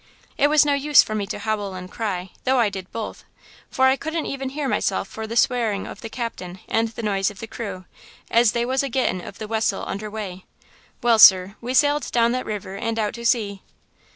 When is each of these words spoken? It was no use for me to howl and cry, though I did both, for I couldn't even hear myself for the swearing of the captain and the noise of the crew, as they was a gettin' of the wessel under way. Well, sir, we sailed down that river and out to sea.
It 0.35 0.47
was 0.47 0.65
no 0.65 0.73
use 0.73 1.03
for 1.03 1.13
me 1.13 1.27
to 1.27 1.37
howl 1.37 1.75
and 1.75 1.87
cry, 1.87 2.31
though 2.43 2.59
I 2.59 2.69
did 2.69 2.91
both, 2.91 3.23
for 3.69 3.85
I 3.85 3.95
couldn't 3.95 4.25
even 4.25 4.49
hear 4.49 4.67
myself 4.67 5.07
for 5.07 5.27
the 5.27 5.35
swearing 5.35 5.85
of 5.85 6.01
the 6.01 6.09
captain 6.09 6.59
and 6.67 6.87
the 6.87 7.03
noise 7.03 7.29
of 7.29 7.39
the 7.39 7.45
crew, 7.45 7.85
as 8.31 8.53
they 8.53 8.65
was 8.65 8.81
a 8.81 8.89
gettin' 8.89 9.21
of 9.21 9.37
the 9.37 9.47
wessel 9.47 9.83
under 9.85 10.09
way. 10.09 10.45
Well, 11.03 11.19
sir, 11.19 11.55
we 11.61 11.75
sailed 11.75 12.11
down 12.11 12.31
that 12.31 12.47
river 12.47 12.75
and 12.75 12.97
out 12.97 13.13
to 13.13 13.23
sea. 13.27 13.61